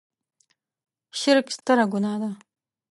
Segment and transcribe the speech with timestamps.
[1.19, 2.31] شرک ستره ګناه ده.